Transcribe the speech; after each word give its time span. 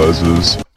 Les's 0.00 0.69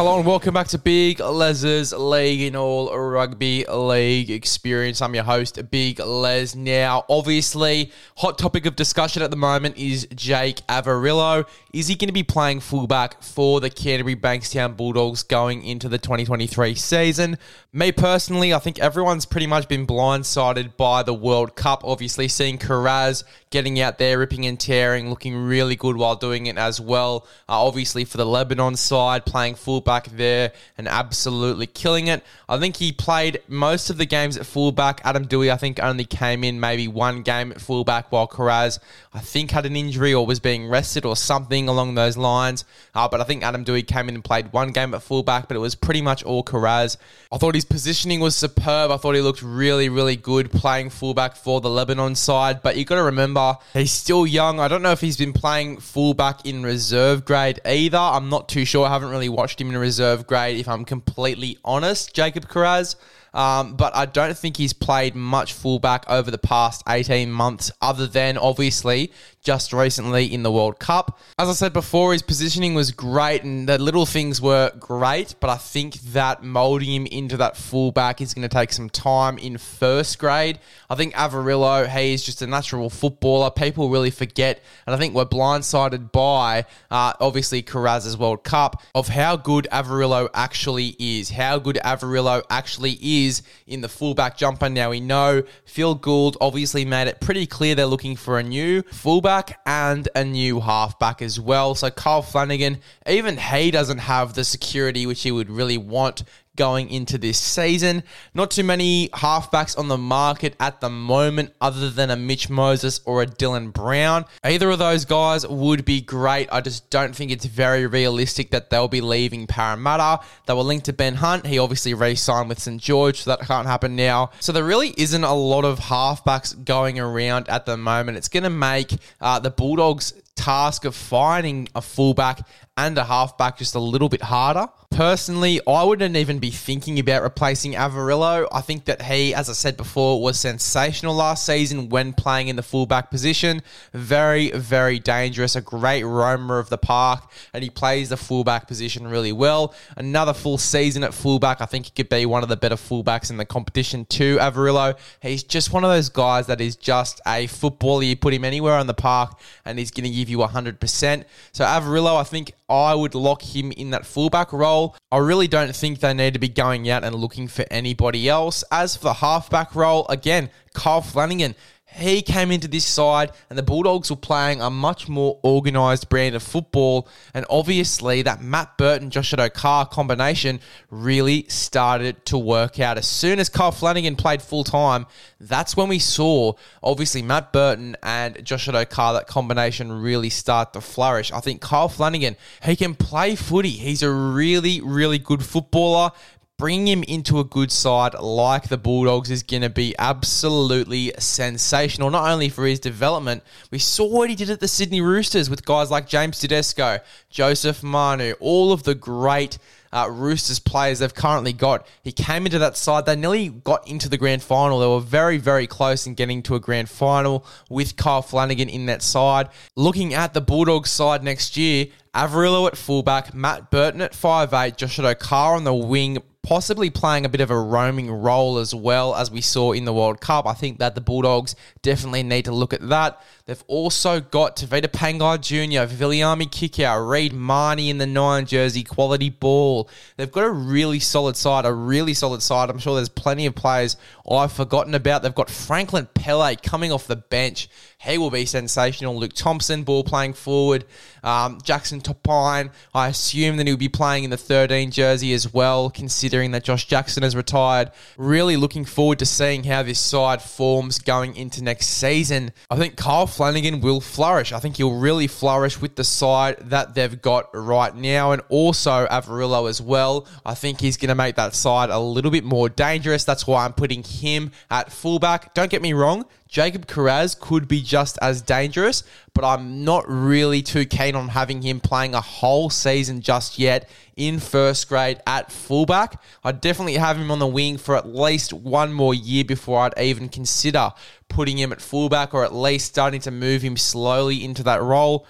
Hello 0.00 0.16
and 0.16 0.26
welcome 0.26 0.54
back 0.54 0.66
to 0.68 0.78
Big 0.78 1.20
Les's 1.20 1.92
League 1.92 2.40
in 2.40 2.56
All 2.56 2.98
Rugby 2.98 3.66
League 3.66 4.30
Experience. 4.30 5.02
I'm 5.02 5.14
your 5.14 5.24
host, 5.24 5.60
Big 5.70 5.98
Les. 5.98 6.54
Now, 6.54 7.04
obviously, 7.10 7.92
hot 8.16 8.38
topic 8.38 8.64
of 8.64 8.76
discussion 8.76 9.22
at 9.22 9.30
the 9.30 9.36
moment 9.36 9.76
is 9.76 10.08
Jake 10.14 10.66
Averillo. 10.68 11.46
Is 11.74 11.88
he 11.88 11.96
going 11.96 12.08
to 12.08 12.14
be 12.14 12.22
playing 12.22 12.60
fullback 12.60 13.22
for 13.22 13.60
the 13.60 13.68
Canterbury 13.68 14.16
Bankstown 14.16 14.74
Bulldogs 14.74 15.22
going 15.22 15.62
into 15.64 15.86
the 15.86 15.98
2023 15.98 16.74
season? 16.76 17.36
Me 17.74 17.92
personally, 17.92 18.54
I 18.54 18.58
think 18.58 18.78
everyone's 18.78 19.26
pretty 19.26 19.46
much 19.46 19.68
been 19.68 19.86
blindsided 19.86 20.78
by 20.78 21.02
the 21.02 21.14
World 21.14 21.56
Cup. 21.56 21.82
Obviously, 21.84 22.26
seeing 22.26 22.56
Kiraz 22.56 23.22
getting 23.50 23.80
out 23.80 23.98
there, 23.98 24.18
ripping 24.18 24.46
and 24.46 24.58
tearing, 24.58 25.10
looking 25.10 25.36
really 25.36 25.76
good 25.76 25.96
while 25.96 26.16
doing 26.16 26.46
it 26.46 26.56
as 26.56 26.80
well. 26.80 27.26
Uh, 27.48 27.64
obviously, 27.66 28.04
for 28.04 28.16
the 28.16 28.24
Lebanon 28.24 28.76
side, 28.76 29.26
playing 29.26 29.56
fullback 29.56 29.89
there 30.12 30.52
and 30.78 30.88
absolutely 30.88 31.66
killing 31.66 32.06
it. 32.06 32.22
I 32.48 32.58
think 32.58 32.76
he 32.76 32.92
played 32.92 33.42
most 33.48 33.90
of 33.90 33.98
the 33.98 34.06
games 34.06 34.36
at 34.36 34.46
fullback. 34.46 35.00
Adam 35.04 35.26
Doueihi, 35.26 35.52
I 35.52 35.56
think, 35.56 35.82
only 35.82 36.04
came 36.04 36.44
in 36.44 36.60
maybe 36.60 36.88
one 36.88 37.22
game 37.22 37.52
at 37.52 37.60
fullback 37.60 38.10
while 38.12 38.28
Kiraz, 38.28 38.78
I 39.12 39.18
think, 39.18 39.50
had 39.50 39.66
an 39.66 39.74
injury 39.74 40.14
or 40.14 40.24
was 40.24 40.38
being 40.38 40.68
rested 40.68 41.04
or 41.04 41.16
something 41.16 41.68
along 41.68 41.96
those 41.96 42.16
lines. 42.16 42.64
Uh, 42.94 43.08
but 43.08 43.20
I 43.20 43.24
think 43.24 43.42
Adam 43.42 43.64
Doueihi 43.64 43.84
came 43.84 44.08
in 44.08 44.14
and 44.14 44.22
played 44.22 44.52
one 44.52 44.70
game 44.70 44.94
at 44.94 45.02
fullback, 45.02 45.48
but 45.48 45.56
it 45.56 45.60
was 45.60 45.74
pretty 45.74 46.00
much 46.00 46.22
all 46.22 46.44
Kiraz. 46.44 46.96
I 47.32 47.38
thought 47.38 47.56
his 47.56 47.64
positioning 47.64 48.20
was 48.20 48.36
superb. 48.36 48.92
I 48.92 48.96
thought 48.98 49.16
he 49.16 49.20
looked 49.20 49.42
really, 49.42 49.88
really 49.88 50.14
good 50.14 50.52
playing 50.52 50.90
fullback 50.90 51.34
for 51.34 51.60
the 51.60 51.68
Lebanon 51.68 52.14
side. 52.14 52.62
But 52.62 52.76
you 52.76 52.84
got 52.84 52.96
to 52.96 53.02
remember, 53.02 53.56
he's 53.74 53.90
still 53.90 54.28
young. 54.28 54.60
I 54.60 54.68
don't 54.68 54.82
know 54.82 54.92
if 54.92 55.00
he's 55.00 55.16
been 55.16 55.32
playing 55.32 55.78
fullback 55.80 56.46
in 56.46 56.62
reserve 56.62 57.24
grade 57.24 57.58
either. 57.66 57.98
I'm 57.98 58.28
not 58.28 58.48
too 58.48 58.64
sure. 58.64 58.86
I 58.86 58.90
haven't 58.90 59.10
really 59.10 59.28
watched 59.28 59.60
him 59.60 59.70
in 59.70 59.78
reserve 59.78 60.28
grade, 60.28 60.58
if 60.58 60.68
I'm 60.68 60.84
completely 60.84 61.58
honest, 61.64 62.14
Jacob 62.14 62.48
Kiraz. 62.48 62.94
Um, 63.32 63.74
but 63.74 63.94
I 63.94 64.06
don't 64.06 64.36
think 64.36 64.56
he's 64.56 64.72
played 64.72 65.14
much 65.14 65.52
fullback 65.52 66.04
over 66.08 66.30
the 66.30 66.38
past 66.38 66.82
18 66.88 67.30
months, 67.30 67.70
other 67.80 68.06
than 68.06 68.36
obviously 68.38 69.12
just 69.42 69.72
recently 69.72 70.32
in 70.32 70.42
the 70.42 70.52
World 70.52 70.78
Cup. 70.78 71.18
As 71.38 71.48
I 71.48 71.52
said 71.52 71.72
before, 71.72 72.12
his 72.12 72.22
positioning 72.22 72.74
was 72.74 72.90
great 72.90 73.42
and 73.42 73.68
the 73.68 73.78
little 73.78 74.04
things 74.04 74.40
were 74.40 74.70
great, 74.78 75.34
but 75.40 75.48
I 75.48 75.56
think 75.56 75.94
that 76.12 76.42
molding 76.42 76.92
him 76.92 77.06
into 77.06 77.38
that 77.38 77.56
fullback 77.56 78.20
is 78.20 78.34
going 78.34 78.46
to 78.46 78.54
take 78.54 78.72
some 78.72 78.90
time 78.90 79.38
in 79.38 79.56
first 79.56 80.18
grade. 80.18 80.58
I 80.90 80.94
think 80.94 81.14
Averillo, 81.14 81.88
he 81.88 82.12
is 82.12 82.22
just 82.22 82.42
a 82.42 82.46
natural 82.46 82.90
footballer. 82.90 83.50
People 83.50 83.88
really 83.88 84.10
forget, 84.10 84.62
and 84.86 84.94
I 84.94 84.98
think 84.98 85.14
we're 85.14 85.24
blindsided 85.24 86.12
by 86.12 86.66
uh, 86.90 87.14
obviously 87.18 87.62
Kiraz's 87.62 88.18
World 88.18 88.44
Cup 88.44 88.82
of 88.94 89.08
how 89.08 89.36
good 89.36 89.66
Averillo 89.72 90.28
actually 90.34 90.96
is, 90.98 91.30
how 91.30 91.58
good 91.58 91.78
Averillo 91.82 92.42
actually 92.50 92.98
is 93.00 93.19
in 93.66 93.80
the 93.80 93.88
fullback 93.88 94.36
jumper. 94.36 94.68
Now 94.68 94.90
we 94.90 95.00
know 95.00 95.42
Phil 95.64 95.94
Gould 95.94 96.36
obviously 96.40 96.84
made 96.84 97.08
it 97.08 97.20
pretty 97.20 97.46
clear 97.46 97.74
they're 97.74 97.86
looking 97.86 98.16
for 98.16 98.38
a 98.38 98.42
new 98.42 98.82
fullback 98.82 99.60
and 99.66 100.08
a 100.14 100.24
new 100.24 100.60
halfback 100.60 101.22
as 101.22 101.38
well. 101.38 101.74
So 101.74 101.90
Kyle 101.90 102.22
Flanagan, 102.22 102.78
even 103.06 103.36
he 103.36 103.70
doesn't 103.70 103.98
have 103.98 104.34
the 104.34 104.44
security 104.44 105.06
which 105.06 105.22
he 105.22 105.30
would 105.30 105.50
really 105.50 105.78
want 105.78 106.24
going 106.60 106.90
into 106.90 107.16
this 107.16 107.38
season. 107.38 108.02
Not 108.34 108.50
too 108.50 108.64
many 108.64 109.08
halfbacks 109.14 109.78
on 109.78 109.88
the 109.88 109.96
market 109.96 110.54
at 110.60 110.82
the 110.82 110.90
moment, 110.90 111.54
other 111.58 111.88
than 111.88 112.10
a 112.10 112.16
Mitch 112.16 112.50
Moses 112.50 113.00
or 113.06 113.22
a 113.22 113.26
Dylan 113.26 113.72
Brown. 113.72 114.26
Either 114.44 114.68
of 114.68 114.78
those 114.78 115.06
guys 115.06 115.48
would 115.48 115.86
be 115.86 116.02
great. 116.02 116.50
I 116.52 116.60
just 116.60 116.90
don't 116.90 117.16
think 117.16 117.30
it's 117.30 117.46
very 117.46 117.86
realistic 117.86 118.50
that 118.50 118.68
they'll 118.68 118.88
be 118.88 119.00
leaving 119.00 119.46
Parramatta. 119.46 120.22
They 120.44 120.52
were 120.52 120.60
linked 120.60 120.84
to 120.84 120.92
Ben 120.92 121.14
Hunt. 121.14 121.46
He 121.46 121.58
obviously 121.58 121.94
re 121.94 122.14
signed 122.14 122.50
with 122.50 122.60
St. 122.60 122.78
George, 122.78 123.22
so 123.22 123.30
that 123.30 123.40
can't 123.40 123.66
happen 123.66 123.96
now. 123.96 124.28
So 124.40 124.52
there 124.52 124.62
really 124.62 124.92
isn't 124.98 125.24
a 125.24 125.32
lot 125.34 125.64
of 125.64 125.78
halfbacks 125.78 126.62
going 126.62 127.00
around 127.00 127.48
at 127.48 127.64
the 127.64 127.78
moment. 127.78 128.18
It's 128.18 128.28
going 128.28 128.42
to 128.42 128.50
make 128.50 128.92
uh, 129.18 129.38
the 129.38 129.50
Bulldogs 129.50 130.12
task 130.40 130.84
of 130.84 130.94
finding 130.94 131.68
a 131.74 131.82
fullback 131.82 132.46
and 132.86 132.96
a 132.96 133.04
halfback 133.04 133.58
just 133.58 133.74
a 133.74 133.78
little 133.80 134.08
bit 134.08 134.22
harder. 134.22 134.68
Personally, 134.90 135.60
I 135.68 135.84
wouldn't 135.84 136.16
even 136.16 136.40
be 136.40 136.50
thinking 136.50 136.98
about 136.98 137.22
replacing 137.22 137.74
Averillo. 137.74 138.48
I 138.50 138.60
think 138.60 138.86
that 138.86 139.02
he, 139.02 139.32
as 139.32 139.48
I 139.48 139.52
said 139.52 139.76
before, 139.76 140.20
was 140.20 140.38
sensational 140.38 141.14
last 141.14 141.46
season 141.46 141.88
when 141.90 142.12
playing 142.12 142.48
in 142.48 142.56
the 142.56 142.62
fullback 142.62 143.08
position. 143.08 143.62
Very, 143.92 144.50
very 144.50 144.98
dangerous, 144.98 145.54
a 145.54 145.60
great 145.60 146.02
roamer 146.02 146.58
of 146.58 146.70
the 146.70 146.78
park, 146.78 147.30
and 147.54 147.62
he 147.62 147.70
plays 147.70 148.08
the 148.08 148.16
fullback 148.16 148.66
position 148.66 149.06
really 149.06 149.32
well. 149.32 149.74
Another 149.96 150.34
full 150.34 150.58
season 150.58 151.04
at 151.04 151.14
fullback, 151.14 151.60
I 151.60 151.66
think 151.66 151.84
he 151.86 151.92
could 151.92 152.08
be 152.08 152.26
one 152.26 152.42
of 152.42 152.48
the 152.48 152.56
better 152.56 152.76
fullbacks 152.76 153.30
in 153.30 153.36
the 153.36 153.44
competition 153.44 154.06
too, 154.06 154.38
Averillo. 154.38 154.98
He's 155.22 155.44
just 155.44 155.72
one 155.72 155.84
of 155.84 155.90
those 155.90 156.08
guys 156.08 156.48
that 156.48 156.60
is 156.60 156.74
just 156.74 157.20
a 157.26 157.46
footballer. 157.46 158.02
You 158.02 158.16
put 158.16 158.34
him 158.34 158.44
anywhere 158.44 158.74
on 158.74 158.88
the 158.88 158.94
park, 158.94 159.38
and 159.64 159.78
he's 159.78 159.92
going 159.92 160.04
to 160.04 160.10
give 160.10 160.28
you 160.28 160.38
100%. 160.38 161.24
So 161.52 161.64
Averillo, 161.64 162.18
I 162.18 162.24
think 162.24 162.54
I 162.70 162.94
would 162.94 163.14
lock 163.14 163.42
him 163.42 163.72
in 163.72 163.90
that 163.90 164.06
fullback 164.06 164.52
role. 164.52 164.96
I 165.10 165.18
really 165.18 165.48
don't 165.48 165.74
think 165.74 165.98
they 165.98 166.14
need 166.14 166.34
to 166.34 166.38
be 166.38 166.48
going 166.48 166.88
out 166.88 167.02
and 167.02 167.14
looking 167.16 167.48
for 167.48 167.64
anybody 167.70 168.28
else. 168.28 168.62
As 168.70 168.96
for 168.96 169.04
the 169.04 169.14
halfback 169.14 169.74
role, 169.74 170.06
again, 170.08 170.50
Kyle 170.72 171.02
Flanagan, 171.02 171.56
he 171.92 172.22
came 172.22 172.50
into 172.50 172.68
this 172.68 172.86
side 172.86 173.32
and 173.48 173.58
the 173.58 173.62
Bulldogs 173.62 174.10
were 174.10 174.16
playing 174.16 174.60
a 174.60 174.70
much 174.70 175.08
more 175.08 175.38
organised 175.44 176.08
brand 176.08 176.34
of 176.34 176.42
football. 176.42 177.08
And 177.34 177.44
obviously, 177.50 178.22
that 178.22 178.42
Matt 178.42 178.78
Burton 178.78 179.10
Josh 179.10 179.32
Addo-Carr 179.32 179.86
combination 179.86 180.60
really 180.90 181.46
started 181.48 182.24
to 182.26 182.38
work 182.38 182.78
out. 182.80 182.96
As 182.96 183.06
soon 183.06 183.38
as 183.38 183.48
Kyle 183.48 183.72
Flanagan 183.72 184.16
played 184.16 184.40
full 184.40 184.64
time, 184.64 185.06
that's 185.40 185.76
when 185.76 185.88
we 185.88 185.98
saw, 185.98 186.52
obviously, 186.82 187.22
Matt 187.22 187.52
Burton 187.52 187.96
and 188.02 188.44
Josh 188.44 188.68
Addo-Carr, 188.68 189.14
that 189.14 189.26
combination 189.26 189.90
really 189.92 190.30
start 190.30 190.72
to 190.74 190.80
flourish. 190.80 191.32
I 191.32 191.40
think 191.40 191.60
Kyle 191.60 191.88
Flanagan, 191.88 192.36
he 192.62 192.76
can 192.76 192.94
play 192.94 193.34
footy. 193.34 193.70
He's 193.70 194.02
a 194.02 194.10
really, 194.10 194.80
really 194.80 195.18
good 195.18 195.44
footballer 195.44 196.12
bringing 196.60 196.88
him 196.88 197.02
into 197.04 197.38
a 197.40 197.44
good 197.44 197.72
side 197.72 198.12
like 198.12 198.68
the 198.68 198.76
Bulldogs 198.76 199.30
is 199.30 199.42
going 199.42 199.62
to 199.62 199.70
be 199.70 199.94
absolutely 199.98 201.10
sensational, 201.18 202.10
not 202.10 202.30
only 202.30 202.50
for 202.50 202.66
his 202.66 202.78
development. 202.78 203.42
We 203.70 203.78
saw 203.78 204.06
what 204.06 204.28
he 204.28 204.36
did 204.36 204.50
at 204.50 204.60
the 204.60 204.68
Sydney 204.68 205.00
Roosters 205.00 205.48
with 205.48 205.64
guys 205.64 205.90
like 205.90 206.06
James 206.06 206.38
Tedesco, 206.38 206.98
Joseph 207.30 207.82
Manu, 207.82 208.34
all 208.40 208.72
of 208.74 208.82
the 208.82 208.94
great 208.94 209.56
uh, 209.90 210.08
Roosters 210.10 210.58
players 210.58 210.98
they've 210.98 211.14
currently 211.14 211.54
got. 211.54 211.86
He 212.02 212.12
came 212.12 212.44
into 212.44 212.58
that 212.58 212.76
side. 212.76 213.06
They 213.06 213.16
nearly 213.16 213.48
got 213.48 213.88
into 213.88 214.10
the 214.10 214.18
grand 214.18 214.42
final. 214.42 214.80
They 214.80 214.86
were 214.86 215.00
very, 215.00 215.38
very 215.38 215.66
close 215.66 216.06
in 216.06 216.12
getting 216.12 216.42
to 216.42 216.56
a 216.56 216.60
grand 216.60 216.90
final 216.90 217.46
with 217.70 217.96
Kyle 217.96 218.20
Flanagan 218.20 218.68
in 218.68 218.84
that 218.84 219.00
side. 219.00 219.48
Looking 219.76 220.12
at 220.12 220.34
the 220.34 220.42
Bulldogs 220.42 220.90
side 220.90 221.24
next 221.24 221.56
year, 221.56 221.86
Averillo 222.14 222.66
at 222.66 222.76
fullback, 222.76 223.32
Matt 223.32 223.70
Burton 223.70 224.02
at 224.02 224.12
5'8, 224.12 224.76
Josh 224.76 224.98
Addo-Carr 224.98 225.54
on 225.54 225.64
the 225.64 225.74
wing, 225.74 226.18
possibly 226.42 226.88
playing 226.88 227.24
a 227.24 227.28
bit 227.28 227.40
of 227.40 227.50
a 227.50 227.58
roaming 227.58 228.10
role 228.10 228.58
as 228.58 228.74
well 228.74 229.14
as 229.14 229.30
we 229.30 229.40
saw 229.40 229.72
in 229.72 229.84
the 229.84 229.92
World 229.92 230.20
Cup. 230.20 230.46
I 230.46 230.54
think 230.54 230.78
that 230.78 230.94
the 230.94 231.00
Bulldogs 231.00 231.54
definitely 231.82 232.22
need 232.22 232.46
to 232.46 232.52
look 232.52 232.72
at 232.72 232.88
that. 232.88 233.22
They've 233.44 233.62
also 233.66 234.20
got 234.20 234.56
Tevita 234.56 234.88
Pangai 234.88 235.40
Jr., 235.40 235.92
Viliami 235.92 236.48
Kikau, 236.48 237.08
Reed 237.08 237.32
Mahoney 237.32 237.90
in 237.90 237.98
the 237.98 238.06
nine 238.06 238.46
jersey, 238.46 238.82
quality 238.82 239.28
ball. 239.28 239.88
They've 240.16 240.30
got 240.30 240.44
a 240.44 240.50
really 240.50 241.00
solid 241.00 241.36
side, 241.36 241.66
a 241.66 241.72
really 241.72 242.14
solid 242.14 242.42
side. 242.42 242.70
I'm 242.70 242.78
sure 242.78 242.94
there's 242.96 243.08
plenty 243.08 243.46
of 243.46 243.54
players 243.54 243.96
I've 244.30 244.52
forgotten 244.52 244.94
about. 244.94 245.22
They've 245.22 245.34
got 245.34 245.50
Franklin 245.50 246.08
Pele 246.14 246.56
coming 246.56 246.92
off 246.92 247.06
the 247.06 247.16
bench. 247.16 247.68
He 247.98 248.16
will 248.16 248.30
be 248.30 248.46
sensational. 248.46 249.18
Luke 249.18 249.34
Thompson, 249.34 249.82
ball 249.82 250.04
playing 250.04 250.32
forward. 250.32 250.86
Um, 251.22 251.58
Jackson 251.62 252.00
Topine, 252.00 252.70
I 252.94 253.08
assume 253.08 253.58
that 253.58 253.66
he'll 253.66 253.76
be 253.76 253.90
playing 253.90 254.24
in 254.24 254.30
the 254.30 254.38
13 254.38 254.90
jersey 254.90 255.34
as 255.34 255.52
well, 255.52 255.90
considering 255.90 256.52
that 256.52 256.64
Josh 256.64 256.86
Jackson 256.86 257.22
has 257.22 257.36
retired. 257.36 257.90
Really 258.16 258.56
looking 258.56 258.86
forward 258.86 259.18
to 259.18 259.26
seeing 259.26 259.64
how 259.64 259.82
this 259.82 259.98
side 259.98 260.40
forms 260.40 260.98
going 260.98 261.36
into 261.36 261.62
next 261.62 261.88
season. 261.88 262.52
I 262.70 262.76
think 262.76 262.96
Kyle 262.96 263.26
Flanagan 263.26 263.80
will 263.80 264.00
flourish. 264.00 264.52
I 264.52 264.60
think 264.60 264.76
he'll 264.78 264.98
really 264.98 265.26
flourish 265.26 265.80
with 265.80 265.96
the 265.96 266.04
side 266.04 266.56
that 266.70 266.94
they've 266.94 267.20
got 267.20 267.50
right 267.52 267.94
now, 267.94 268.32
and 268.32 268.40
also 268.48 269.06
Averillo 269.08 269.68
as 269.68 269.82
well. 269.82 270.26
I 270.46 270.54
think 270.54 270.80
he's 270.80 270.96
going 270.96 271.08
to 271.08 271.14
make 271.14 271.36
that 271.36 271.54
side 271.54 271.90
a 271.90 271.98
little 271.98 272.30
bit 272.30 272.44
more 272.44 272.70
dangerous. 272.70 273.24
That's 273.24 273.46
why 273.46 273.66
I'm 273.66 273.74
putting 273.74 274.02
him 274.20 274.52
at 274.70 274.92
fullback. 274.92 275.52
Don't 275.52 275.70
get 275.70 275.82
me 275.82 275.92
wrong, 275.92 276.24
Jacob 276.50 276.86
Kiraz 276.86 277.38
could 277.38 277.68
be 277.68 277.80
just 277.80 278.18
as 278.20 278.42
dangerous, 278.42 279.04
but 279.34 279.44
I'm 279.44 279.84
not 279.84 280.04
really 280.08 280.62
too 280.62 280.84
keen 280.84 281.14
on 281.14 281.28
having 281.28 281.62
him 281.62 281.78
playing 281.78 282.14
a 282.14 282.20
whole 282.20 282.70
season 282.70 283.20
just 283.20 283.56
yet 283.56 283.88
in 284.16 284.40
first 284.40 284.88
grade 284.88 285.20
at 285.28 285.52
fullback. 285.52 286.20
I'd 286.42 286.60
definitely 286.60 286.94
have 286.94 287.16
him 287.16 287.30
on 287.30 287.38
the 287.38 287.46
wing 287.46 287.78
for 287.78 287.96
at 287.96 288.08
least 288.08 288.52
one 288.52 288.92
more 288.92 289.14
year 289.14 289.44
before 289.44 289.78
I'd 289.82 289.98
even 289.98 290.28
consider 290.28 290.90
putting 291.28 291.56
him 291.56 291.70
at 291.70 291.80
fullback 291.80 292.34
or 292.34 292.44
at 292.44 292.52
least 292.52 292.86
starting 292.86 293.20
to 293.20 293.30
move 293.30 293.62
him 293.62 293.76
slowly 293.76 294.44
into 294.44 294.64
that 294.64 294.82
role 294.82 295.26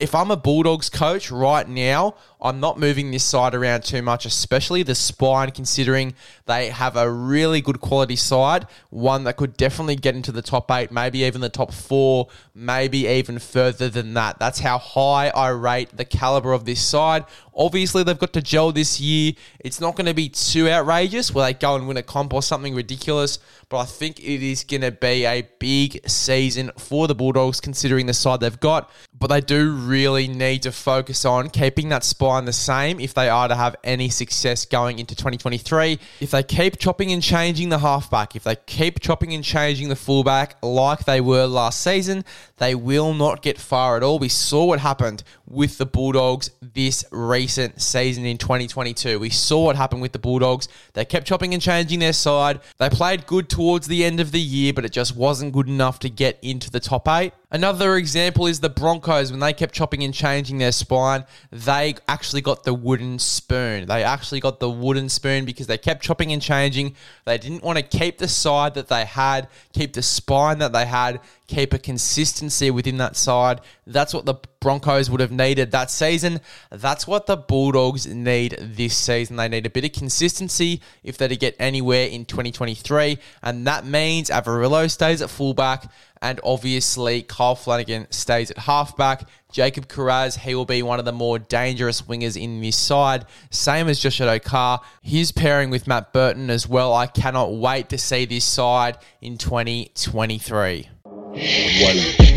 if 0.00 0.14
I'm 0.14 0.30
a 0.30 0.36
Bulldogs 0.36 0.88
coach 0.88 1.30
right 1.30 1.68
now, 1.68 2.14
I'm 2.40 2.58
not 2.58 2.78
moving 2.78 3.10
this 3.10 3.22
side 3.22 3.54
around 3.54 3.84
too 3.84 4.00
much, 4.00 4.24
especially 4.24 4.82
the 4.82 4.94
spine, 4.94 5.50
considering 5.50 6.14
they 6.46 6.70
have 6.70 6.96
a 6.96 7.10
really 7.10 7.60
good 7.60 7.82
quality 7.82 8.16
side, 8.16 8.66
one 8.88 9.24
that 9.24 9.36
could 9.36 9.58
definitely 9.58 9.96
get 9.96 10.16
into 10.16 10.32
the 10.32 10.40
top 10.40 10.70
eight, 10.70 10.90
maybe 10.90 11.24
even 11.24 11.42
the 11.42 11.50
top 11.50 11.72
four, 11.72 12.28
maybe 12.54 13.06
even 13.06 13.38
further 13.38 13.90
than 13.90 14.14
that. 14.14 14.38
That's 14.38 14.60
how 14.60 14.78
high 14.78 15.28
I 15.28 15.48
rate 15.48 15.94
the 15.94 16.06
caliber 16.06 16.52
of 16.52 16.64
this 16.64 16.80
side. 16.82 17.26
Obviously, 17.54 18.02
they've 18.02 18.18
got 18.18 18.32
to 18.32 18.42
gel 18.42 18.72
this 18.72 19.00
year. 19.00 19.32
It's 19.58 19.80
not 19.80 19.96
going 19.96 20.06
to 20.06 20.14
be 20.14 20.30
too 20.30 20.66
outrageous 20.68 21.34
where 21.34 21.44
they 21.44 21.52
go 21.52 21.76
and 21.76 21.86
win 21.86 21.98
a 21.98 22.02
comp 22.02 22.32
or 22.32 22.42
something 22.42 22.74
ridiculous, 22.74 23.38
but 23.68 23.78
I 23.78 23.84
think 23.84 24.18
it 24.18 24.42
is 24.42 24.64
going 24.64 24.80
to 24.80 24.92
be 24.92 25.26
a 25.26 25.46
big 25.58 26.08
season 26.08 26.70
for 26.78 27.06
the 27.06 27.14
Bulldogs 27.14 27.60
considering 27.60 28.06
the 28.06 28.14
side 28.14 28.40
they've 28.40 28.60
got. 28.60 28.90
But 29.12 29.26
they 29.26 29.42
do 29.42 29.70
really 29.90 30.28
need 30.28 30.62
to 30.62 30.72
focus 30.72 31.24
on 31.24 31.50
keeping 31.50 31.88
that 31.88 32.04
spine 32.04 32.44
the 32.44 32.52
same 32.52 33.00
if 33.00 33.12
they 33.12 33.28
are 33.28 33.48
to 33.48 33.56
have 33.56 33.74
any 33.82 34.08
success 34.08 34.64
going 34.64 35.00
into 35.00 35.16
2023. 35.16 35.98
If 36.20 36.30
they 36.30 36.42
keep 36.44 36.78
chopping 36.78 37.10
and 37.10 37.22
changing 37.22 37.68
the 37.68 37.80
halfback, 37.80 38.36
if 38.36 38.44
they 38.44 38.54
keep 38.54 39.00
chopping 39.00 39.34
and 39.34 39.42
changing 39.42 39.88
the 39.88 39.96
fullback 39.96 40.56
like 40.62 41.04
they 41.04 41.20
were 41.20 41.46
last 41.46 41.82
season, 41.82 42.24
they 42.58 42.74
will 42.74 43.12
not 43.12 43.42
get 43.42 43.58
far 43.58 43.96
at 43.96 44.02
all. 44.02 44.18
We 44.18 44.28
saw 44.28 44.64
what 44.66 44.78
happened 44.78 45.24
with 45.50 45.78
the 45.78 45.86
Bulldogs 45.86 46.50
this 46.62 47.04
recent 47.10 47.82
season 47.82 48.24
in 48.24 48.38
2022. 48.38 49.18
We 49.18 49.30
saw 49.30 49.66
what 49.66 49.76
happened 49.76 50.00
with 50.00 50.12
the 50.12 50.18
Bulldogs. 50.18 50.68
They 50.92 51.04
kept 51.04 51.26
chopping 51.26 51.52
and 51.52 51.62
changing 51.62 51.98
their 51.98 52.12
side. 52.12 52.60
They 52.78 52.88
played 52.88 53.26
good 53.26 53.48
towards 53.48 53.88
the 53.88 54.04
end 54.04 54.20
of 54.20 54.30
the 54.30 54.40
year, 54.40 54.72
but 54.72 54.84
it 54.84 54.92
just 54.92 55.16
wasn't 55.16 55.52
good 55.52 55.68
enough 55.68 55.98
to 56.00 56.08
get 56.08 56.38
into 56.40 56.70
the 56.70 56.80
top 56.80 57.08
eight. 57.08 57.32
Another 57.52 57.96
example 57.96 58.46
is 58.46 58.60
the 58.60 58.68
Broncos. 58.68 59.32
When 59.32 59.40
they 59.40 59.52
kept 59.52 59.74
chopping 59.74 60.04
and 60.04 60.14
changing 60.14 60.58
their 60.58 60.70
spine, 60.70 61.24
they 61.50 61.96
actually 62.06 62.42
got 62.42 62.62
the 62.62 62.72
wooden 62.72 63.18
spoon. 63.18 63.86
They 63.86 64.04
actually 64.04 64.38
got 64.38 64.60
the 64.60 64.70
wooden 64.70 65.08
spoon 65.08 65.44
because 65.44 65.66
they 65.66 65.76
kept 65.76 66.04
chopping 66.04 66.30
and 66.30 66.40
changing. 66.40 66.94
They 67.24 67.38
didn't 67.38 67.64
want 67.64 67.78
to 67.78 67.82
keep 67.82 68.18
the 68.18 68.28
side 68.28 68.74
that 68.74 68.86
they 68.86 69.04
had, 69.04 69.48
keep 69.72 69.94
the 69.94 70.02
spine 70.02 70.58
that 70.58 70.72
they 70.72 70.86
had, 70.86 71.20
keep 71.48 71.72
a 71.72 71.78
consistency 71.78 72.70
within 72.70 72.98
that 72.98 73.16
side. 73.16 73.60
That's 73.92 74.14
what 74.14 74.24
the 74.24 74.34
Broncos 74.60 75.10
would 75.10 75.20
have 75.20 75.32
needed 75.32 75.70
that 75.72 75.90
season. 75.90 76.40
That's 76.70 77.06
what 77.06 77.26
the 77.26 77.36
Bulldogs 77.36 78.06
need 78.06 78.56
this 78.58 78.96
season. 78.96 79.36
They 79.36 79.48
need 79.48 79.66
a 79.66 79.70
bit 79.70 79.84
of 79.84 79.92
consistency 79.92 80.80
if 81.02 81.18
they're 81.18 81.28
to 81.28 81.36
get 81.36 81.56
anywhere 81.58 82.06
in 82.06 82.24
2023. 82.24 83.18
And 83.42 83.66
that 83.66 83.84
means 83.84 84.30
Averillo 84.30 84.90
stays 84.90 85.22
at 85.22 85.30
fullback 85.30 85.90
and 86.22 86.38
obviously, 86.44 87.22
Kyle 87.22 87.54
Flanagan 87.54 88.06
stays 88.10 88.50
at 88.50 88.58
halfback. 88.58 89.26
Jacob 89.52 89.88
Kiraz, 89.88 90.38
he 90.38 90.54
will 90.54 90.66
be 90.66 90.82
one 90.82 90.98
of 90.98 91.06
the 91.06 91.12
more 91.12 91.38
dangerous 91.38 92.02
wingers 92.02 92.40
in 92.40 92.60
this 92.60 92.76
side. 92.76 93.24
Same 93.50 93.88
as 93.88 93.98
Joshua 93.98 94.26
Addo-Carr. 94.26 94.82
His 95.00 95.32
pairing 95.32 95.70
with 95.70 95.86
Matt 95.86 96.12
Burton 96.12 96.50
as 96.50 96.68
well. 96.68 96.92
I 96.92 97.06
cannot 97.06 97.54
wait 97.54 97.88
to 97.88 97.98
see 97.98 98.26
this 98.26 98.44
side 98.44 98.98
in 99.22 99.38
2023. 99.38 100.88
One. 101.04 102.29